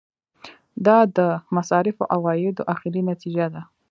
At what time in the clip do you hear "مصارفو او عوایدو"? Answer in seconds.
1.55-2.63